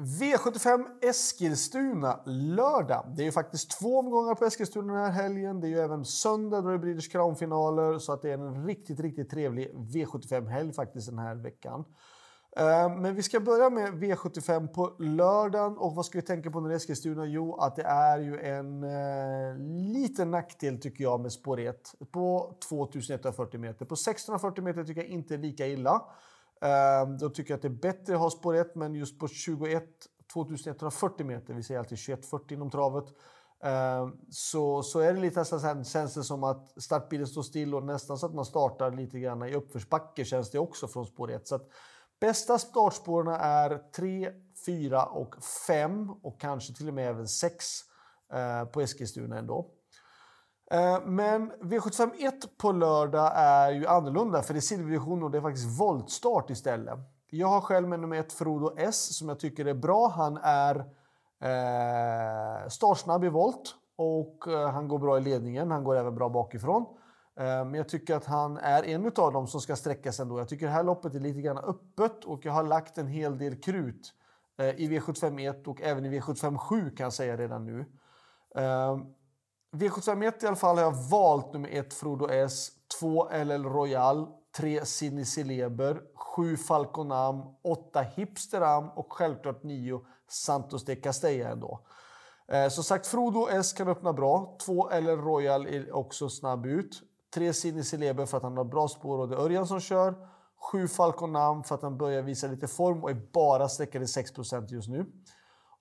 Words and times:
V75 0.00 0.84
Eskilstuna 1.02 2.20
lördag. 2.26 3.12
Det 3.16 3.22
är 3.22 3.24
ju 3.24 3.32
faktiskt 3.32 3.78
två 3.80 3.98
omgångar 3.98 4.34
på 4.34 4.44
Eskilstuna 4.44 4.92
den 4.92 5.04
här 5.04 5.22
helgen. 5.22 5.60
Det 5.60 5.66
är 5.66 5.68
ju 5.68 5.78
även 5.78 6.04
söndag 6.04 6.60
då 6.60 6.68
det 6.68 6.74
är 6.74 6.78
British 6.78 7.12
Crown-finaler. 7.12 7.98
Så 7.98 8.12
att 8.12 8.22
det 8.22 8.30
är 8.30 8.34
en 8.34 8.66
riktigt, 8.66 9.00
riktigt 9.00 9.30
trevlig 9.30 9.70
V75-helg 9.74 10.72
faktiskt 10.72 11.08
den 11.08 11.18
här 11.18 11.34
veckan. 11.34 11.84
Eh, 12.56 12.96
men 12.96 13.14
vi 13.14 13.22
ska 13.22 13.40
börja 13.40 13.70
med 13.70 13.92
V75 13.92 14.66
på 14.68 14.94
lördagen. 14.98 15.76
Och 15.76 15.94
vad 15.94 16.06
ska 16.06 16.18
vi 16.18 16.22
tänka 16.22 16.50
på 16.50 16.60
när 16.60 16.68
det 16.68 16.74
är 16.74 16.76
Eskilstuna? 16.76 17.26
Jo, 17.26 17.54
att 17.54 17.76
det 17.76 17.82
är 17.82 18.18
ju 18.18 18.40
en 18.40 18.84
eh, 18.84 19.58
liten 19.92 20.30
nackdel 20.30 20.80
tycker 20.80 21.04
jag 21.04 21.20
med 21.20 21.32
spår 21.32 21.60
1 21.60 21.94
på 22.10 22.56
2140 22.68 23.60
meter. 23.60 23.84
På 23.84 23.94
1640 23.94 24.64
meter 24.64 24.84
tycker 24.84 25.00
jag 25.00 25.10
inte 25.10 25.34
är 25.34 25.38
lika 25.38 25.66
illa. 25.66 26.02
Ehm, 26.60 27.18
då 27.18 27.30
tycker 27.30 27.50
jag 27.50 27.56
att 27.56 27.62
det 27.62 27.68
är 27.68 27.92
bättre 27.92 28.14
att 28.14 28.20
ha 28.20 28.30
spår 28.30 28.54
1, 28.54 28.74
men 28.74 28.94
just 28.94 29.18
på 29.18 29.28
21 29.28 29.84
2140 30.32 31.26
meter, 31.26 31.54
vi 31.54 31.62
säger 31.62 31.78
alltid 31.78 31.98
2140 31.98 32.54
inom 32.54 32.70
travet, 32.70 33.04
ehm, 33.62 34.16
så, 34.30 34.82
så 34.82 35.00
är 35.00 35.14
det 35.14 35.20
lite 35.20 35.44
så 35.44 35.58
här, 35.58 35.84
känns 35.84 36.14
det 36.14 36.24
som 36.24 36.44
att 36.44 36.82
startbilen 36.82 37.26
står 37.26 37.42
still 37.42 37.74
och 37.74 37.84
nästan 37.84 38.18
så 38.18 38.26
att 38.26 38.34
man 38.34 38.44
startar 38.44 38.90
lite 38.90 39.18
grann 39.18 39.42
i 39.42 39.54
uppförsbacke 39.54 40.24
känns 40.24 40.50
det 40.50 40.58
också 40.58 40.88
från 40.88 41.06
spår 41.06 41.30
1. 41.30 41.46
Så 41.46 41.54
att 41.54 41.68
bästa 42.20 42.58
startspåren 42.58 43.28
är 43.40 43.78
3, 43.96 44.32
4 44.66 45.04
och 45.04 45.44
5 45.66 46.10
och 46.10 46.40
kanske 46.40 46.74
till 46.74 46.88
och 46.88 46.94
med 46.94 47.08
även 47.08 47.28
6 47.28 47.64
eh, 48.32 48.64
på 48.64 48.80
Eskilstuna 48.80 49.38
ändå. 49.38 49.70
Eh, 50.70 51.00
men 51.04 51.52
V751 51.52 52.32
på 52.58 52.72
lördag 52.72 53.32
är 53.34 53.70
ju 53.70 53.86
annorlunda 53.86 54.42
för 54.42 54.54
det 54.54 54.58
är 54.58 54.60
silverdivision 54.60 55.22
och 55.22 55.30
det 55.30 55.38
är 55.38 55.42
faktiskt 55.42 55.80
voltstart 55.80 56.50
istället. 56.50 56.98
Jag 57.30 57.48
har 57.48 57.60
själv 57.60 57.88
med 57.88 58.00
nummer 58.00 58.16
ett 58.16 58.32
Frodo 58.32 58.74
S 58.76 59.18
som 59.18 59.28
jag 59.28 59.40
tycker 59.40 59.64
är 59.64 59.74
bra. 59.74 60.08
Han 60.08 60.36
är 60.42 60.76
eh, 61.40 62.68
startsnabb 62.68 63.24
i 63.24 63.28
volt 63.28 63.74
och 63.96 64.48
eh, 64.48 64.70
han 64.70 64.88
går 64.88 64.98
bra 64.98 65.18
i 65.18 65.20
ledningen. 65.20 65.70
Han 65.70 65.84
går 65.84 65.96
även 65.96 66.14
bra 66.14 66.28
bakifrån. 66.28 66.86
Eh, 67.40 67.44
men 67.44 67.74
jag 67.74 67.88
tycker 67.88 68.16
att 68.16 68.24
han 68.24 68.56
är 68.58 68.82
en 68.82 69.06
av 69.06 69.32
dem 69.32 69.46
som 69.46 69.60
ska 69.60 69.76
sträcka 69.76 70.12
sig 70.12 70.22
ändå. 70.22 70.38
Jag 70.38 70.48
tycker 70.48 70.66
det 70.66 70.72
här 70.72 70.84
loppet 70.84 71.14
är 71.14 71.20
lite 71.20 71.40
grann 71.40 71.58
öppet 71.58 72.24
och 72.24 72.44
jag 72.44 72.52
har 72.52 72.62
lagt 72.62 72.98
en 72.98 73.06
hel 73.06 73.38
del 73.38 73.60
krut 73.60 74.12
eh, 74.58 74.80
i 74.80 74.88
V751 74.88 75.66
och 75.66 75.82
även 75.82 76.04
i 76.04 76.20
V757 76.20 76.96
kan 76.96 77.04
jag 77.04 77.12
säga 77.12 77.36
redan 77.36 77.66
nu. 77.66 77.84
Eh, 78.56 78.98
V751 79.72 80.44
i 80.44 80.46
alla 80.46 80.56
fall 80.56 80.76
har 80.76 80.84
jag 80.84 81.10
valt 81.10 81.52
nummer 81.52 81.68
1 81.68 81.94
Frodo 81.94 82.28
S, 82.28 82.68
2 83.00 83.28
LL 83.44 83.64
Royal, 83.64 84.26
3 84.56 84.84
Sidney 84.84 85.24
Celeber, 85.24 86.00
7 86.14 86.56
Falconam, 86.56 87.42
8 87.62 88.00
Hipsteram 88.00 88.88
och 88.88 89.12
självklart 89.12 89.62
9 89.62 90.00
Santos 90.28 90.84
de 90.84 90.96
Castella 90.96 91.48
ändå. 91.48 91.80
Eh, 92.48 92.68
som 92.68 92.84
sagt, 92.84 93.06
Frodo 93.06 93.48
S 93.50 93.72
kan 93.72 93.88
öppna 93.88 94.12
bra. 94.12 94.56
2 94.66 94.90
LL 95.00 95.06
Royal 95.06 95.66
är 95.66 95.92
också 95.96 96.28
snabb 96.28 96.66
ut. 96.66 97.02
3 97.34 97.52
Sidney 97.52 97.84
Celeber 97.84 98.26
för 98.26 98.36
att 98.36 98.42
han 98.42 98.56
har 98.56 98.64
bra 98.64 98.88
spår 98.88 99.18
och 99.18 99.28
det 99.28 99.36
är 99.36 99.40
Örjan 99.40 99.66
som 99.66 99.80
kör. 99.80 100.14
7 100.72 100.88
Falconam 100.88 101.64
för 101.64 101.74
att 101.74 101.82
han 101.82 101.98
börjar 101.98 102.22
visa 102.22 102.46
lite 102.46 102.66
form 102.68 103.04
och 103.04 103.10
är 103.10 103.20
bara 103.32 103.68
sträckad 103.68 104.02
i 104.02 104.06
6% 104.06 104.66
just 104.68 104.88
nu. 104.88 105.06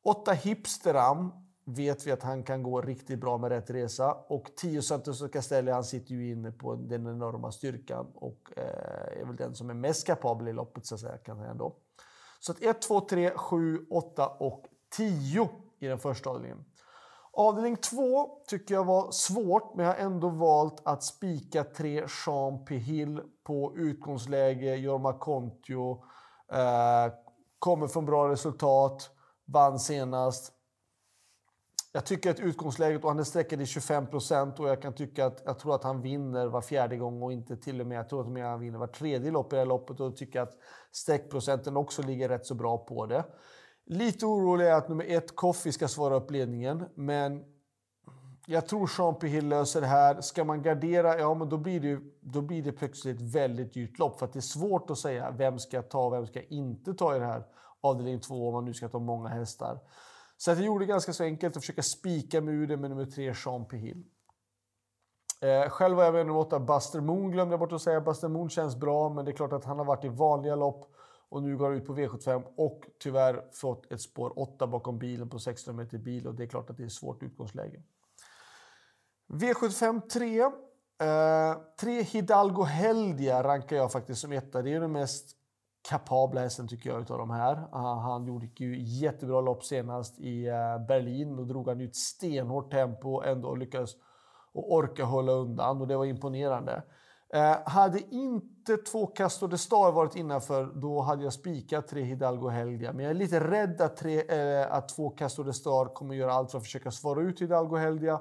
8 0.03 0.31
Hipsteram 0.31 1.48
vet 1.75 2.07
vi 2.07 2.11
att 2.11 2.23
han 2.23 2.43
kan 2.43 2.63
gå 2.63 2.81
riktigt 2.81 3.19
bra 3.19 3.37
med 3.37 3.49
rätt 3.49 3.69
resa. 3.69 4.13
Och 4.13 4.51
10 4.55 4.81
Santos 4.81 5.23
Castelli, 5.33 5.71
han 5.71 5.83
sitter 5.83 6.11
ju 6.11 6.31
inne 6.31 6.51
på 6.51 6.75
den 6.75 7.07
enorma 7.07 7.51
styrkan 7.51 8.07
och 8.13 8.53
eh, 8.57 9.21
är 9.21 9.25
väl 9.25 9.35
den 9.35 9.55
som 9.55 9.69
är 9.69 9.73
mest 9.73 10.07
kapabel 10.07 10.47
i 10.47 10.53
loppet 10.53 10.85
så 10.85 10.95
att 10.95 11.01
säga. 11.01 11.17
Kan 11.17 11.39
jag 11.39 11.51
ändå. 11.51 11.75
Så 12.39 12.51
att 12.51 12.61
1, 12.61 12.81
2, 12.81 13.01
3, 13.01 13.31
7, 13.35 13.85
8 13.89 14.27
och 14.27 14.65
10 14.97 15.49
i 15.79 15.87
den 15.87 15.99
första 15.99 16.29
avdelningen. 16.29 16.65
Avdelning 17.31 17.77
2 17.77 18.29
tycker 18.47 18.75
jag 18.75 18.85
var 18.85 19.11
svårt, 19.11 19.75
men 19.75 19.85
jag 19.85 19.93
har 19.93 19.99
ändå 19.99 20.29
valt 20.29 20.81
att 20.85 21.03
spika 21.03 21.63
3 21.63 22.05
Jean 22.25 22.65
P. 22.65 22.81
På 23.43 23.73
utgångsläge. 23.75 24.75
Jorma 24.75 25.13
Kontio 25.13 26.03
eh, 26.51 27.13
kommer 27.59 27.87
från 27.87 28.05
bra 28.05 28.29
resultat, 28.29 29.09
vann 29.45 29.79
senast. 29.79 30.53
Jag 31.91 32.05
tycker 32.05 32.31
att 32.31 32.39
utgångsläget, 32.39 33.03
och 33.03 33.09
han 33.09 33.19
är 33.19 33.23
sträckad 33.23 33.61
i 33.61 33.65
25 33.65 34.07
procent 34.07 34.59
och 34.59 34.69
jag 34.69 34.81
kan 34.81 34.93
tycka 34.93 35.25
att 35.25 35.41
jag 35.45 35.59
tror 35.59 35.75
att 35.75 35.83
han 35.83 36.01
vinner 36.01 36.47
var 36.47 36.61
fjärde 36.61 36.97
gång 36.97 37.21
och 37.21 37.31
inte 37.31 37.57
till 37.57 37.81
och 37.81 37.87
med, 37.87 37.97
jag 37.97 38.09
tror 38.09 38.19
att 38.19 38.43
han 38.43 38.59
vinner 38.59 38.79
var 38.79 38.87
tredje 38.87 39.31
lopp 39.31 39.53
i 39.53 39.55
det 39.55 39.59
här 39.59 39.65
loppet 39.65 39.99
och 39.99 40.17
tycker 40.17 40.41
att 40.41 40.53
sträckprocenten 40.91 41.77
också 41.77 42.01
ligger 42.01 42.29
rätt 42.29 42.45
så 42.45 42.55
bra 42.55 42.77
på 42.77 43.05
det. 43.05 43.23
Lite 43.85 44.25
orolig 44.25 44.67
är 44.67 44.73
att 44.73 44.89
nummer 44.89 45.05
ett, 45.07 45.35
Coffee, 45.35 45.71
ska 45.71 45.87
svara 45.87 46.15
upp 46.15 46.31
ledningen, 46.31 46.85
men 46.95 47.43
jag 48.45 48.67
tror 48.67 48.89
Jean 48.97 49.15
Hill 49.21 49.47
löser 49.47 49.81
det 49.81 49.87
här. 49.87 50.21
Ska 50.21 50.43
man 50.43 50.61
gardera, 50.61 51.19
ja 51.19 51.33
men 51.33 51.49
då 51.49 51.57
blir 51.57 51.79
det, 51.79 51.99
då 52.21 52.41
blir 52.41 52.63
det 52.63 52.71
plötsligt 52.71 53.15
ett 53.15 53.35
väldigt 53.35 53.73
dyrt 53.73 53.99
lopp. 53.99 54.19
För 54.19 54.25
att 54.25 54.33
det 54.33 54.39
är 54.39 54.41
svårt 54.41 54.89
att 54.89 54.97
säga 54.97 55.31
vem 55.31 55.59
ska 55.59 55.81
ta 55.81 56.05
och 56.05 56.13
vem 56.13 56.27
ska 56.27 56.41
inte 56.41 56.93
ta 56.93 57.15
i 57.15 57.19
det 57.19 57.25
här 57.25 57.43
avdelning 57.81 58.19
två 58.19 58.47
om 58.47 58.53
man 58.53 58.65
nu 58.65 58.73
ska 58.73 58.89
ta 58.89 58.99
många 58.99 59.29
hästar. 59.29 59.79
Så 60.41 60.51
jag 60.51 60.61
gjorde 60.61 60.85
det 60.85 60.89
ganska 60.89 61.13
så 61.13 61.23
enkelt 61.23 61.57
att 61.57 61.63
försöka 61.63 61.83
spika 61.83 62.41
muren 62.41 62.67
det 62.67 62.77
med 62.77 62.89
nummer 62.89 63.05
tre, 63.05 63.35
Sean 63.35 63.65
P. 63.65 63.77
Hill. 63.77 64.03
Eh, 65.41 65.69
själv 65.69 65.97
var 65.97 66.03
jag 66.03 66.13
med 66.13 66.25
nummer 66.25 66.39
åtta, 66.39 66.59
Buster 66.59 67.01
Moon 67.01 67.31
glömde 67.31 67.53
jag 67.53 67.59
bort 67.59 67.71
att 67.71 67.81
säga. 67.81 68.01
Buster 68.01 68.27
Moon 68.27 68.49
känns 68.49 68.75
bra, 68.75 69.09
men 69.09 69.25
det 69.25 69.31
är 69.31 69.35
klart 69.35 69.53
att 69.53 69.65
han 69.65 69.77
har 69.77 69.85
varit 69.85 70.05
i 70.05 70.07
vanliga 70.07 70.55
lopp 70.55 70.95
och 71.29 71.43
nu 71.43 71.57
går 71.57 71.65
han 71.69 71.77
ut 71.77 71.85
på 71.85 71.95
V75 71.95 72.43
och 72.55 72.85
tyvärr 72.99 73.43
fått 73.53 73.91
ett 73.91 74.01
spår 74.01 74.39
8 74.39 74.67
bakom 74.67 74.99
bilen 74.99 75.29
på 75.29 75.39
16 75.39 75.75
meter 75.75 75.97
bil 75.97 76.27
och 76.27 76.35
det 76.35 76.43
är 76.43 76.47
klart 76.47 76.69
att 76.69 76.77
det 76.77 76.83
är 76.83 76.87
ett 76.87 76.93
svårt 76.93 77.23
utgångsläge. 77.23 77.83
V75 79.27 80.07
3. 80.07 80.41
Eh, 80.41 81.57
3 81.79 82.01
Hidalgo 82.01 82.63
Heldia 82.63 83.43
rankar 83.43 83.75
jag 83.75 83.91
faktiskt 83.91 84.21
som 84.21 84.31
etta. 84.31 84.61
Det 84.61 84.73
är 84.73 84.79
den 84.79 84.91
mest 84.91 85.38
kapabla 85.81 86.41
hästen 86.41 86.67
tycker 86.67 86.89
jag 86.89 87.01
utav 87.01 87.17
de 87.17 87.29
här. 87.29 87.67
Ah, 87.71 87.99
han 87.99 88.25
gjorde 88.25 88.47
ju 88.55 88.79
jättebra 88.79 89.41
lopp 89.41 89.63
senast 89.63 90.19
i 90.19 90.47
eh, 90.47 90.87
Berlin. 90.87 91.35
Då 91.35 91.43
drog 91.43 91.67
han 91.67 91.81
ut 91.81 91.95
stenhårt 91.95 92.71
tempo 92.71 93.13
och 93.13 93.27
ändå 93.27 93.55
lyckades 93.55 93.95
och 94.53 94.73
orka 94.73 95.03
hålla 95.03 95.31
undan 95.31 95.81
och 95.81 95.87
det 95.87 95.97
var 95.97 96.05
imponerande. 96.05 96.83
Eh, 97.33 97.57
hade 97.65 97.99
inte 98.15 98.77
två 98.77 99.07
Castor 99.07 99.47
de 99.47 99.57
Star 99.57 99.91
varit 99.91 100.15
innanför, 100.15 100.65
då 100.65 101.01
hade 101.01 101.23
jag 101.23 101.33
spikat 101.33 101.87
tre 101.87 102.01
Hidalgo 102.01 102.47
Helga. 102.47 102.93
Men 102.93 103.05
jag 103.05 103.09
är 103.09 103.15
lite 103.15 103.39
rädd 103.39 103.81
att, 103.81 103.97
tre, 103.97 104.21
eh, 104.21 104.73
att 104.73 104.89
två 104.89 105.09
Castor 105.09 105.43
de 105.43 105.53
Star 105.53 105.93
kommer 105.93 106.15
göra 106.15 106.33
allt 106.33 106.51
för 106.51 106.57
att 106.57 106.63
försöka 106.63 106.91
svara 106.91 107.21
ut 107.21 107.41
Hidalgo 107.41 107.75
Helga 107.75 108.19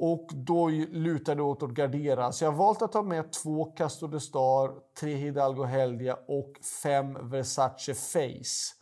och 0.00 0.26
då 0.34 0.68
lutar 0.68 1.34
det 1.34 1.42
åt 1.42 1.62
att 1.62 1.70
gardera. 1.70 2.32
Så 2.32 2.44
jag 2.44 2.50
har 2.50 2.58
valt 2.58 2.82
att 2.82 2.92
ta 2.92 3.02
med 3.02 3.32
två 3.32 3.64
Castor 3.64 4.08
de 4.08 4.20
Star, 4.20 4.74
tre 5.00 5.14
Hidalgo 5.14 5.64
Heldia 5.64 6.18
och 6.28 6.52
fem 6.82 7.30
Versace 7.30 7.94
Face. 7.94 8.78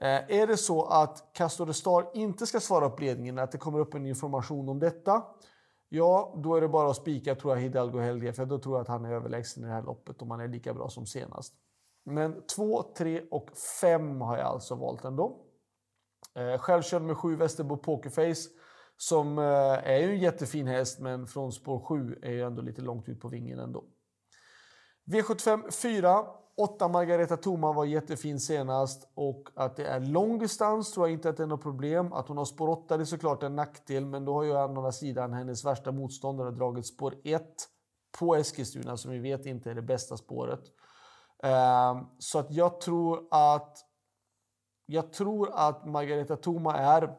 Eh, 0.00 0.40
är 0.40 0.46
det 0.46 0.56
så 0.56 0.84
att 0.84 1.32
Castor 1.32 1.66
de 1.66 1.74
Star 1.74 2.10
inte 2.14 2.46
ska 2.46 2.60
svara 2.60 2.86
upp 2.86 3.00
ledningen, 3.00 3.38
att 3.38 3.52
det 3.52 3.58
kommer 3.58 3.78
upp 3.78 3.94
en 3.94 4.06
information 4.06 4.68
om 4.68 4.78
detta, 4.78 5.22
ja, 5.88 6.34
då 6.44 6.56
är 6.56 6.60
det 6.60 6.68
bara 6.68 6.90
att 6.90 6.96
spika 6.96 7.34
tror 7.34 7.54
jag 7.54 7.62
Hidalgo 7.62 7.98
Heldia, 7.98 8.32
för 8.32 8.46
då 8.46 8.58
tror 8.58 8.74
jag 8.74 8.82
att 8.82 8.88
han 8.88 9.04
är 9.04 9.12
överlägsen 9.12 9.64
i 9.64 9.66
det 9.66 9.72
här 9.72 9.82
loppet 9.82 10.22
om 10.22 10.30
han 10.30 10.40
är 10.40 10.48
lika 10.48 10.74
bra 10.74 10.88
som 10.88 11.06
senast. 11.06 11.54
Men 12.04 12.46
2, 12.46 12.82
3 12.82 13.22
och 13.30 13.50
5 13.80 14.20
har 14.20 14.38
jag 14.38 14.46
alltså 14.46 14.74
valt 14.74 15.04
ändå. 15.04 15.40
Eh, 16.34 16.58
själv 16.58 16.82
körde 16.82 17.04
med 17.04 17.16
7 17.16 17.36
Västerbo 17.36 17.76
Pokerface 17.76 18.50
som 18.96 19.38
eh, 19.38 19.44
är 19.44 19.98
ju 19.98 20.10
en 20.10 20.20
jättefin 20.20 20.66
häst, 20.66 21.00
men 21.00 21.26
från 21.26 21.52
spår 21.52 21.80
7 21.80 22.18
är 22.22 22.30
ju 22.30 22.42
ändå 22.42 22.62
lite 22.62 22.82
långt 22.82 23.08
ut 23.08 23.20
på 23.20 23.28
vingen 23.28 23.58
ändå. 23.58 23.84
V75 25.06 25.70
4. 25.70 26.24
8 26.56 26.88
Margareta 26.88 27.36
Thoma 27.36 27.72
var 27.72 27.84
jättefin 27.84 28.40
senast 28.40 29.10
och 29.14 29.48
att 29.54 29.76
det 29.76 29.86
är 29.86 30.00
lång 30.00 30.38
distans 30.38 30.92
tror 30.92 31.06
jag 31.06 31.12
inte 31.12 31.28
att 31.28 31.36
det 31.36 31.42
är 31.42 31.46
något 31.46 31.62
problem. 31.62 32.12
Att 32.12 32.28
hon 32.28 32.36
har 32.36 32.44
spår 32.44 32.68
8 32.68 32.94
är 32.94 33.04
såklart 33.04 33.42
en 33.42 33.56
nackdel, 33.56 34.06
men 34.06 34.24
då 34.24 34.34
har 34.34 34.42
ju 34.42 34.52
å 34.52 34.56
andra 34.56 34.92
sidan 34.92 35.32
hennes 35.32 35.64
värsta 35.64 35.92
motståndare 35.92 36.50
dragit 36.50 36.86
spår 36.86 37.14
1 37.24 37.42
på 38.18 38.36
Eskilstuna 38.36 38.96
som 38.96 39.10
vi 39.10 39.18
vet 39.18 39.46
inte 39.46 39.70
är 39.70 39.74
det 39.74 39.82
bästa 39.82 40.16
spåret. 40.16 40.60
Ehm, 41.42 42.06
så 42.18 42.38
att 42.38 42.50
jag 42.50 42.80
tror 42.80 43.28
att 43.30 43.78
jag 44.86 45.12
tror 45.12 45.50
att 45.52 45.86
Margareta 45.86 46.36
Thoma 46.36 46.76
är 46.76 47.16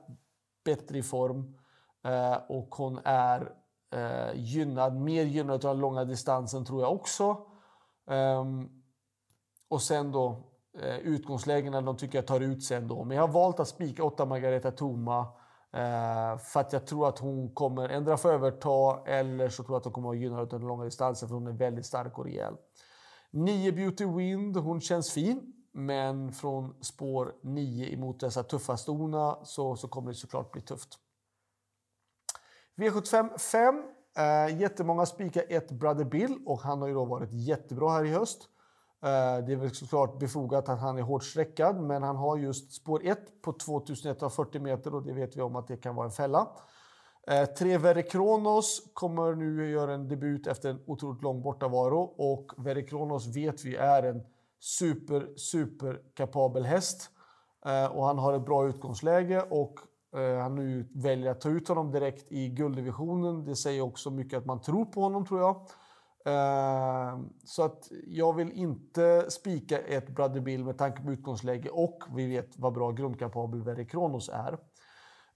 bättre 0.66 0.98
i 0.98 1.04
form. 1.04 1.57
Eh, 2.06 2.38
och 2.50 2.75
hon 2.75 3.00
är 3.04 3.52
eh, 3.94 4.36
gynnad, 4.36 4.96
mer 4.96 5.24
gynnad 5.24 5.66
av 5.66 5.75
den 5.75 5.80
långa 5.80 6.06
distansen 6.06 6.66
tror 6.66 6.81
jag 6.81 6.94
också. 6.94 7.38
Ehm, 8.10 8.69
och 9.69 9.81
sen 9.81 10.12
då 10.12 10.52
eh, 10.81 10.98
utgångslägena, 10.98 11.81
de 11.81 11.98
tycker 11.98 12.18
jag 12.18 12.28
tar 12.28 12.40
ut 12.40 12.63
sig 12.63 12.78
ändå. 12.78 13.04
Men 13.04 13.18
jag 13.18 13.24
har 13.28 13.34
valt 13.34 13.60
att 13.60 13.68
spika 13.68 14.04
8 14.04 14.25
Margareta 14.25 14.72
Toma 14.72 15.19
eh, 15.74 16.38
för 16.38 16.60
att 16.60 16.74
jag 16.74 16.88
tror 16.88 17.07
att 17.07 17.19
hon 17.19 17.54
kommer 17.54 17.90
ändra 17.90 18.18
få 18.18 18.30
överta 18.30 19.04
eller 19.06 19.50
så 19.50 19.63
tror 19.63 19.75
jag 19.75 19.80
att 19.80 19.86
hon 19.86 19.94
kommer 19.94 20.10
att 20.10 20.18
gynnad 20.18 20.40
av 20.40 20.48
den 20.48 20.68
långa 20.68 20.84
distansen 20.84 21.30
för 21.30 21.36
hon 21.36 21.48
är 21.48 21.51
väldigt 21.51 21.86
stark 21.86 22.18
och 22.18 22.25
rejäl. 22.25 22.56
9 23.31 23.72
Beauty 23.72 24.06
Wind, 24.06 24.58
hon 24.58 24.81
känns 24.81 25.12
fin. 25.12 25.51
Men 25.72 26.31
från 26.31 26.84
spår 26.84 27.36
9 27.44 27.94
emot 27.94 28.19
dessa 28.19 28.44
tuffa 28.44 28.78
stona 28.78 29.38
så, 29.44 29.75
så 29.75 29.88
kommer 29.88 30.08
det 30.12 30.16
såklart 30.16 30.51
bli 30.51 30.62
tufft. 30.62 31.00
V75 32.77 33.38
5. 33.38 33.83
Eh, 34.18 34.60
jättemånga 34.62 35.06
spikar 35.06 35.44
ett 35.50 35.72
Brother 35.72 36.04
Bill 36.06 36.38
och 36.45 36.62
han 36.62 36.81
har 36.81 36.88
ju 36.88 36.94
då 36.94 37.06
varit 37.06 37.30
jättebra 37.31 37.89
här 37.89 38.06
i 38.06 38.10
höst. 38.10 38.50
Eh, 39.04 39.45
det 39.45 39.54
är 39.54 39.56
väl 39.56 39.75
såklart 39.75 40.19
befogat 40.19 40.69
att 40.69 40.80
han 40.80 40.98
är 40.98 41.01
hårt 41.01 41.24
sträckad, 41.24 41.81
men 41.81 42.04
han 42.04 42.16
har 42.16 42.38
just 42.38 42.74
spår 42.74 43.01
1 43.04 43.42
på 43.42 43.54
2140 43.54 44.62
meter 44.62 44.95
och 44.95 45.04
det 45.04 45.13
vet 45.13 45.38
vi 45.38 45.42
om 45.42 45.56
att 45.56 45.68
det 45.68 45.77
kan 45.77 45.95
vara 45.95 46.06
en 46.06 46.12
fälla. 46.12 46.48
Eh, 47.27 47.45
tre 47.45 47.77
Verre 47.77 48.04
Kronos 48.04 48.81
kommer 48.94 49.36
nu 49.36 49.72
göra 49.72 49.94
en 49.94 50.07
debut 50.07 50.48
efter 50.48 50.69
en 50.69 50.83
otroligt 50.88 51.24
lång 51.24 51.42
bortavaro 51.42 52.00
och 52.01 52.51
Verre 52.57 52.81
Kronos 52.81 53.36
vet 53.36 53.66
vi 53.66 53.75
är 53.75 54.04
en 54.04 54.24
super, 54.60 55.38
super 55.38 56.01
kapabel 56.16 56.66
häst. 56.66 57.10
Eh, 57.66 57.86
och 57.86 58.06
han 58.06 58.18
har 58.18 58.33
ett 58.33 58.45
bra 58.45 58.68
utgångsläge 58.68 59.42
och 59.42 59.80
Eh, 60.15 60.38
han 60.41 60.56
nu 60.56 60.89
väljer 60.94 61.31
att 61.31 61.41
ta 61.41 61.50
ut 61.50 61.67
honom 61.67 61.91
direkt 61.91 62.31
i 62.31 62.50
gulddivisionen. 62.50 63.45
Det 63.45 63.56
säger 63.56 63.81
också 63.81 64.12
mycket 64.12 64.38
att 64.38 64.45
man 64.45 64.62
tror 64.62 64.85
på 64.85 65.01
honom 65.01 65.25
tror 65.25 65.39
jag. 65.39 65.56
Eh, 66.25 67.19
så 67.44 67.63
att 67.63 67.91
jag 68.07 68.35
vill 68.35 68.51
inte 68.51 69.31
spika 69.31 69.79
ett 69.79 70.09
Brother 70.09 70.39
Bill 70.39 70.65
med 70.65 70.77
tanke 70.77 71.01
på 71.01 71.12
utgångsläge 71.12 71.69
och 71.69 72.03
vi 72.15 72.27
vet 72.27 72.59
vad 72.59 72.73
bra 72.73 72.91
grundkapabel 72.91 73.63
Verre 73.63 73.85
Kronos 73.85 74.29
är. 74.29 74.53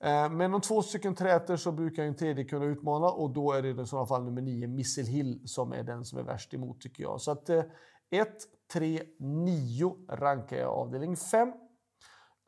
Eh, 0.03 0.29
men 0.31 0.53
om 0.53 0.61
två 0.61 0.81
stycken 0.81 1.15
träter 1.15 1.55
så 1.55 1.71
brukar 1.71 2.03
en 2.03 2.15
tredje 2.15 2.43
kunna 2.43 2.65
utmana 2.65 3.07
och 3.07 3.33
då 3.33 3.51
är 3.51 3.61
det 3.61 3.81
i 3.81 3.85
sådana 3.85 4.07
fall 4.07 4.23
nummer 4.23 4.41
9, 4.41 4.67
Missile 4.67 5.09
Hill, 5.09 5.41
som 5.45 5.73
är 5.73 5.83
den 5.83 6.05
som 6.05 6.19
är 6.19 6.23
värst 6.23 6.53
emot 6.53 6.81
tycker 6.81 7.03
jag. 7.03 7.21
Så 7.21 7.31
att 7.31 7.49
1, 7.49 7.67
3, 8.73 9.01
9 9.19 9.95
rankar 10.09 10.57
jag 10.57 10.69
avdelning 10.69 11.15
5. 11.15 11.53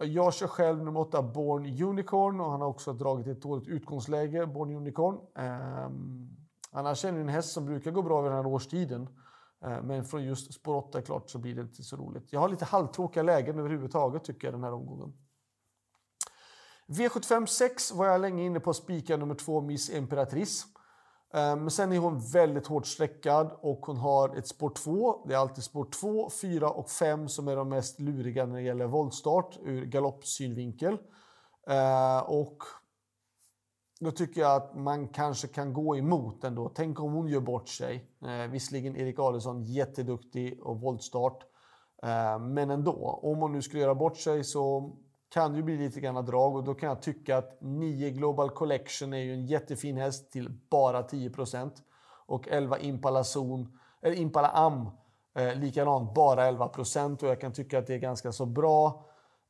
Jag 0.04 0.34
kör 0.34 0.48
själv 0.48 0.84
nummer 0.84 1.00
8, 1.00 1.22
Born 1.22 1.84
Unicorn 1.84 2.42
och 2.42 2.52
han 2.52 2.62
har 2.62 2.68
också 2.68 2.94
dragit 2.94 3.28
ett 3.28 3.42
dåligt 3.42 3.68
utgångsläge, 3.68 4.46
Born 4.46 4.76
Unicorn. 4.76 5.16
Um, 5.16 6.30
annars 6.72 7.06
är 7.06 7.12
det 7.12 7.20
en 7.20 7.30
häst 7.30 7.52
som 7.52 7.66
brukar 7.66 7.92
gå 7.92 8.02
bra 8.02 8.22
vid 8.22 8.32
den 8.32 8.38
här 8.38 8.52
årstiden. 8.52 9.02
Uh, 9.66 9.82
men 9.84 10.06
från 10.06 10.24
just 10.24 10.54
spår 10.54 10.76
8 10.76 11.02
klart 11.02 11.30
så 11.30 11.40
blir 11.40 11.56
det 11.56 11.62
inte 11.62 11.84
så 11.84 11.96
roligt. 11.96 12.34
Jag 12.34 12.40
har 12.40 12.50
lite 12.50 12.66
halvtråkiga 12.66 13.24
lägen 13.24 13.60
överhuvudtaget 13.60 14.24
tycker 14.24 14.48
jag 14.48 14.54
den 14.54 14.64
här 14.64 14.74
omgången. 14.74 15.14
V75 16.88 17.46
6 17.46 17.92
var 17.92 18.06
jag 18.06 18.22
länge 18.22 18.44
inne 18.44 18.60
på 18.60 18.74
spika 18.74 19.18
nummer 19.18 19.36
2, 19.36 19.62
Miss 19.62 19.90
Imperatrice. 19.90 20.66
Ehm, 21.34 21.60
men 21.60 21.72
sen 21.72 21.92
är 21.92 21.98
hon 21.98 22.20
väldigt 22.20 22.68
hårt 22.68 22.88
sträckad 22.88 23.52
och 23.62 23.86
hon 23.86 23.98
har 23.98 24.38
ett 24.38 24.48
spår 24.48 24.70
2. 24.70 25.26
Det 25.28 25.34
är 25.34 25.38
alltid 25.38 25.64
spår 25.64 25.88
2, 26.02 26.30
4 26.30 26.70
och 26.70 26.90
5 26.90 27.30
som 27.30 27.48
är 27.48 27.56
de 27.56 27.70
mest 27.70 28.00
luriga 28.00 28.46
när 28.46 28.56
det 28.56 28.62
gäller 28.62 28.88
voltstart 28.88 29.58
ur 29.64 29.86
galoppsynvinkel. 29.86 30.98
Ehm, 31.68 32.24
och 32.28 32.58
då 34.00 34.12
tycker 34.12 34.42
jag 34.42 34.56
att 34.56 34.76
man 34.76 35.08
kanske 35.08 35.48
kan 35.48 35.74
gå 35.74 35.98
emot 35.98 36.44
ändå. 36.44 36.70
Tänk 36.70 37.00
om 37.00 37.14
hon 37.14 37.28
gör 37.28 37.40
bort 37.40 37.70
sig. 37.70 38.06
Eh, 38.26 38.52
visserligen 38.52 38.96
Erik 38.96 39.20
Adelsson 39.20 39.64
jätteduktig 39.64 40.60
och 40.64 40.82
voltstart. 40.82 41.44
Eh, 42.04 42.40
men 42.40 42.70
ändå, 42.70 43.20
om 43.24 43.38
hon 43.38 43.52
nu 43.52 43.62
skulle 43.62 43.82
göra 43.82 43.96
bort 43.96 44.18
sig 44.18 44.44
så 44.44 44.92
kan 45.34 45.54
det 45.54 45.64
bli 45.64 45.78
lite 45.78 46.00
grann 46.00 46.26
drag 46.26 46.56
och 46.56 46.64
då 46.64 46.74
kan 46.74 46.90
jag 46.90 47.02
tycka 47.02 47.38
att 47.38 47.58
9 47.62 48.10
Global 48.10 48.50
Collection 48.50 49.14
är 49.14 49.18
ju 49.18 49.34
en 49.34 49.46
jättefin 49.46 49.98
häst 49.98 50.32
till 50.32 50.50
bara 50.70 51.02
10% 51.02 51.72
och 52.26 52.48
11 52.48 52.80
Impala 52.80 53.24
Zon, 53.24 53.78
eller 54.02 54.16
Impala 54.16 54.48
Am 54.48 54.90
eh, 55.36 55.56
likadant, 55.56 56.14
bara 56.14 56.52
11% 56.52 57.24
och 57.24 57.30
jag 57.30 57.42
kan 57.42 57.54
tycka 57.54 57.80
att 57.80 57.88
det 57.88 57.94
är 57.94 58.00
ganska 58.00 58.32
så 58.32 58.46
bra. 58.46 59.06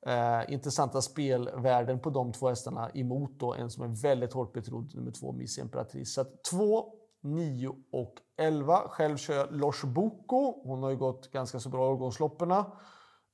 Eh, 0.05 0.53
intressanta 0.53 1.01
spelvärden 1.01 1.99
på 1.99 2.09
de 2.09 2.31
två 2.31 2.49
hästarna 2.49 2.89
emot 2.93 3.39
då 3.39 3.53
en 3.53 3.69
som 3.69 3.83
är 3.83 4.01
väldigt 4.01 4.33
hårt 4.33 4.53
betrodd, 4.53 4.95
nummer 4.95 5.11
två 5.11 5.31
Miss 5.31 5.57
Imperatrice. 5.57 6.13
Så 6.13 6.21
att 6.21 6.43
2, 6.43 6.85
9 7.21 7.69
och 7.91 8.13
11. 8.37 8.81
Själv 8.87 9.17
kör 9.17 9.35
jag 9.35 9.51
Losh 9.51 9.85
Boko. 9.85 10.67
Hon 10.67 10.83
har 10.83 10.89
ju 10.89 10.97
gått 10.97 11.31
ganska 11.31 11.59
så 11.59 11.69
bra 11.69 11.85
i 11.85 11.89
årgångslopperna. 11.89 12.65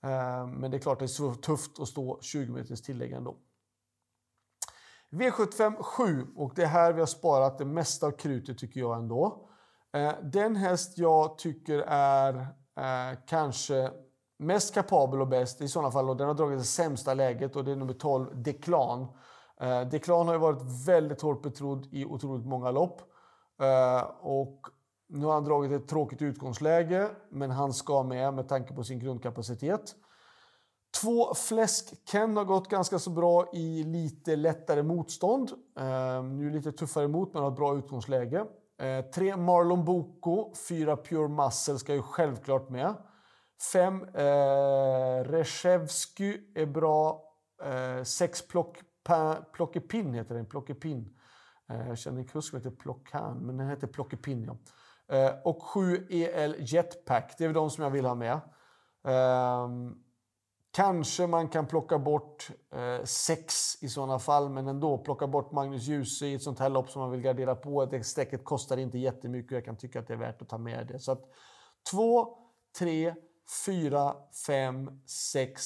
Eh, 0.03 0.47
men 0.47 0.71
det 0.71 0.77
är 0.77 0.79
klart 0.79 0.99
det 0.99 1.05
är 1.05 1.07
så 1.07 1.33
tufft 1.33 1.79
att 1.79 1.87
stå 1.87 2.19
20 2.21 2.51
meters 2.51 2.81
tillägg 2.81 3.11
ändå. 3.11 3.37
V75 5.11 5.83
7 5.83 6.27
och 6.35 6.51
det 6.55 6.63
är 6.63 6.67
här 6.67 6.93
vi 6.93 6.99
har 6.99 7.07
sparat 7.07 7.57
det 7.57 7.65
mesta 7.65 8.07
av 8.07 8.11
krutet 8.11 8.57
tycker 8.57 8.79
jag 8.79 8.97
ändå. 8.97 9.49
Eh, 9.93 10.13
den 10.23 10.55
häst 10.55 10.97
jag 10.97 11.37
tycker 11.37 11.79
är 11.87 12.33
eh, 12.77 13.19
kanske 13.27 13.91
mest 14.39 14.73
kapabel 14.73 15.21
och 15.21 15.27
bäst 15.27 15.61
i 15.61 15.67
sådana 15.67 15.91
fall 15.91 16.09
och 16.09 16.17
den 16.17 16.27
har 16.27 16.35
dragit 16.35 16.59
det 16.59 16.65
sämsta 16.65 17.13
läget 17.13 17.55
och 17.55 17.63
det 17.63 17.71
är 17.71 17.75
nummer 17.75 17.93
12 17.93 18.43
Deklan. 18.43 19.07
Deklan 19.91 20.27
har 20.27 20.33
ju 20.33 20.39
varit 20.39 20.87
väldigt 20.87 21.21
hårt 21.21 21.43
betrodd 21.43 21.87
i 21.91 22.05
otroligt 22.05 22.45
många 22.45 22.71
lopp. 22.71 23.01
Och 24.19 24.67
nu 25.09 25.25
har 25.25 25.33
han 25.33 25.43
dragit 25.43 25.71
ett 25.71 25.87
tråkigt 25.87 26.21
utgångsläge, 26.21 27.09
men 27.29 27.51
han 27.51 27.73
ska 27.73 28.03
med 28.03 28.33
med 28.33 28.47
tanke 28.47 28.73
på 28.73 28.83
sin 28.83 28.99
grundkapacitet. 28.99 29.95
Två 31.01 31.33
Fläsk-Ken 31.33 32.37
har 32.37 32.45
gått 32.45 32.69
ganska 32.69 32.99
så 32.99 33.09
bra 33.09 33.49
i 33.53 33.83
lite 33.83 34.35
lättare 34.35 34.83
motstånd. 34.83 35.51
Eh, 35.79 36.23
nu 36.23 36.49
lite 36.49 36.71
tuffare 36.71 37.05
emot, 37.05 37.33
men 37.33 37.43
har 37.43 37.51
ett 37.51 37.57
bra 37.57 37.77
utgångsläge. 37.77 38.45
Eh, 38.81 39.05
tre 39.05 39.37
Marlon 39.37 39.85
Boko, 39.85 40.53
fyra 40.69 40.97
Pure 40.97 41.27
Muscle 41.27 41.79
ska 41.79 41.93
ju 41.93 42.01
självklart 42.01 42.69
med. 42.69 42.93
Fem 43.73 44.03
eh, 44.03 45.23
Reshevsky 45.23 46.37
är 46.55 46.65
bra. 46.65 47.23
Eh, 47.63 48.03
sex 48.03 48.47
plock, 48.47 48.77
Plockepinn 49.53 50.13
heter 50.13 50.35
den, 50.35 50.45
Plockepinn. 50.45 51.17
Eh, 51.69 51.87
jag 51.87 51.97
känner 51.97 52.19
en 52.19 52.27
kusk 52.27 52.49
som 52.49 52.59
heter 52.59 52.71
Plockan, 52.71 53.37
men 53.37 53.57
den 53.57 53.69
heter 53.69 53.87
Plockepinn. 53.87 54.43
Ja. 54.43 54.57
Eh, 55.11 55.31
och 55.43 55.63
7 55.63 56.07
EL 56.09 56.55
Jetpack, 56.59 57.35
det 57.37 57.45
är 57.45 57.53
de 57.53 57.69
som 57.69 57.83
jag 57.83 57.91
vill 57.91 58.05
ha 58.05 58.15
med. 58.15 58.39
Ehm, 59.07 59.95
kanske 60.71 61.27
man 61.27 61.47
kan 61.47 61.67
plocka 61.67 61.99
bort 61.99 62.49
eh, 62.71 63.03
6 63.03 63.83
i 63.83 63.89
sådana 63.89 64.19
fall, 64.19 64.49
men 64.49 64.67
ändå 64.67 64.97
plocka 64.97 65.27
bort 65.27 65.51
Magnus 65.51 65.83
Djuse 65.83 66.25
i 66.25 66.33
ett 66.33 66.43
sånt 66.43 66.59
här 66.59 66.69
lopp 66.69 66.89
som 66.89 67.01
man 67.01 67.11
vill 67.11 67.21
gardera 67.21 67.55
på. 67.55 67.85
Det 67.85 68.03
strecket 68.03 68.45
kostar 68.45 68.77
inte 68.77 68.97
jättemycket 68.97 69.51
och 69.51 69.57
jag 69.57 69.65
kan 69.65 69.77
tycka 69.77 69.99
att 69.99 70.07
det 70.07 70.13
är 70.13 70.17
värt 70.17 70.41
att 70.41 70.49
ta 70.49 70.57
med 70.57 70.87
det. 70.87 70.99
Så 70.99 71.11
att 71.11 71.21
2, 71.91 72.37
3, 72.79 73.15
4, 73.65 74.15
5, 74.47 75.01
6, 75.05 75.63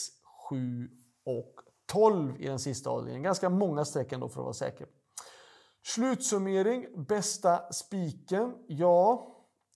7 0.49 0.89
och 1.25 1.55
12 1.91 2.41
i 2.41 2.47
den 2.47 2.59
sista 2.59 2.89
avdelningen. 2.89 3.23
Ganska 3.23 3.49
många 3.49 3.85
streck 3.85 4.11
ändå 4.11 4.29
för 4.29 4.41
att 4.41 4.45
vara 4.45 4.53
säker. 4.53 4.87
Slutsummering, 5.83 7.05
bästa 7.07 7.71
spiken. 7.71 8.55
Ja, 8.67 9.27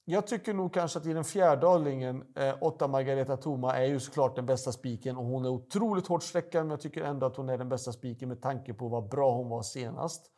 jag 0.05 0.27
tycker 0.27 0.53
nog 0.53 0.73
kanske 0.73 0.99
att 0.99 1.05
i 1.05 1.13
den 1.13 1.23
fjärde 1.23 1.67
avdelningen, 1.67 2.23
eh, 2.35 2.55
åtta 2.61 2.87
Margareta 2.87 3.37
Thoma, 3.37 3.77
är 3.77 3.85
ju 3.85 3.99
såklart 3.99 4.35
den 4.35 4.45
bästa 4.45 4.71
spiken 4.71 5.17
och 5.17 5.25
hon 5.25 5.45
är 5.45 5.49
otroligt 5.49 6.07
hårt 6.07 6.23
sträckad, 6.23 6.63
men 6.63 6.69
jag 6.69 6.81
tycker 6.81 7.03
ändå 7.03 7.25
att 7.25 7.35
hon 7.35 7.49
är 7.49 7.57
den 7.57 7.69
bästa 7.69 7.91
spiken 7.91 8.29
med 8.29 8.41
tanke 8.41 8.73
på 8.73 8.87
vad 8.87 9.09
bra 9.09 9.35
hon 9.35 9.49
var 9.49 9.61
senast. 9.61 10.31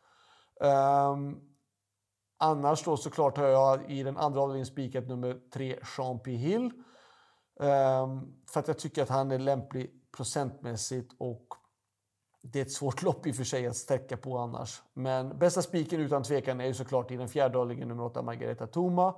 Um, 0.60 1.40
annars 2.38 2.84
då 2.84 2.96
såklart 2.96 3.36
har 3.36 3.46
jag 3.46 3.90
i 3.90 4.02
den 4.02 4.16
andra 4.16 4.40
avdelningen 4.40 4.66
spikat 4.66 5.08
nummer 5.08 5.40
tre, 5.52 5.78
P. 6.24 6.30
Hill. 6.30 6.64
Um, 7.60 8.34
för 8.52 8.60
att 8.60 8.68
jag 8.68 8.78
tycker 8.78 9.02
att 9.02 9.08
han 9.08 9.30
är 9.30 9.38
lämplig 9.38 9.90
procentmässigt 10.16 11.14
och 11.18 11.46
det 12.52 12.58
är 12.58 12.62
ett 12.62 12.72
svårt 12.72 13.02
lopp 13.02 13.26
i 13.26 13.30
och 13.32 13.36
för 13.36 13.44
sig 13.44 13.66
att 13.66 13.76
sträcka 13.76 14.16
på 14.16 14.38
annars. 14.38 14.82
Men 14.94 15.38
bästa 15.38 15.62
spiken 15.62 16.00
utan 16.00 16.22
tvekan 16.22 16.60
är 16.60 16.66
ju 16.66 16.74
såklart 16.74 17.10
i 17.10 17.16
den 17.16 17.28
fjärde 17.28 17.58
avdelningen 17.58 17.88
nummer 17.88 18.04
8, 18.04 18.22
Margareta 18.22 18.66
Toma. 18.66 19.14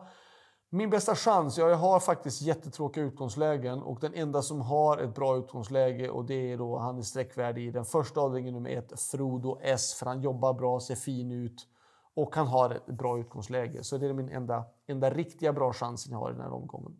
Min 0.72 0.90
bästa 0.90 1.14
chans? 1.14 1.58
Ja, 1.58 1.68
jag 1.68 1.76
har 1.76 2.00
faktiskt 2.00 2.42
jättetråkiga 2.42 3.04
utgångslägen 3.04 3.82
och 3.82 4.00
den 4.00 4.14
enda 4.14 4.42
som 4.42 4.60
har 4.60 4.98
ett 4.98 5.14
bra 5.14 5.36
utgångsläge 5.36 6.10
och 6.10 6.24
det 6.24 6.52
är 6.52 6.58
då 6.58 6.78
han 6.78 6.98
är 6.98 7.02
sträckvärdig 7.02 7.66
i 7.66 7.70
den 7.70 7.84
första 7.84 8.20
avdelningen 8.20 8.54
nummer 8.54 8.70
1, 8.70 9.00
Frodo 9.00 9.58
S, 9.62 9.94
för 9.94 10.06
han 10.06 10.20
jobbar 10.20 10.54
bra, 10.54 10.80
ser 10.80 10.94
fin 10.94 11.32
ut 11.32 11.66
och 12.14 12.36
han 12.36 12.46
har 12.46 12.70
ett 12.70 12.86
bra 12.86 13.18
utgångsläge. 13.18 13.84
Så 13.84 13.98
det 13.98 14.06
är 14.06 14.12
min 14.12 14.28
enda, 14.28 14.64
enda 14.86 15.10
riktiga 15.10 15.52
bra 15.52 15.72
chansen 15.72 16.12
jag 16.12 16.18
har 16.18 16.30
i 16.30 16.32
den 16.32 16.42
här 16.42 16.52
omgången. 16.52 16.96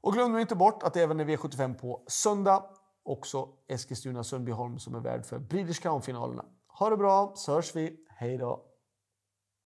Och 0.00 0.12
glöm 0.12 0.32
nu 0.32 0.40
inte 0.40 0.56
bort 0.56 0.82
att 0.82 0.94
det 0.94 1.02
även 1.02 1.20
är 1.20 1.24
V75 1.24 1.74
på 1.74 2.02
söndag 2.06 2.64
också 3.06 3.48
Eskilstuna-Sundbyholm 3.68 4.78
som 4.78 4.94
är 4.94 5.00
värd 5.00 5.26
för 5.26 5.38
British 5.38 5.82
Crown-finalerna. 5.82 6.44
Ha 6.68 6.90
det 6.90 6.96
bra 6.96 7.32
så 7.36 7.52
hörs 7.54 7.76
vi. 7.76 7.96
Hej 8.08 8.38
då! 8.38 8.75